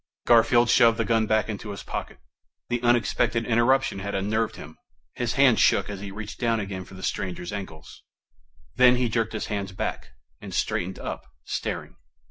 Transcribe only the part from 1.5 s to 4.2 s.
his pocket. The unexpected interruption had